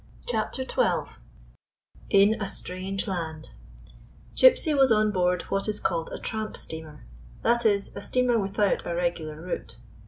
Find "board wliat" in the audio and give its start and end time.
5.11-5.67